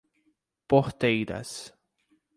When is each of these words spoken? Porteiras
Porteiras 0.69 1.71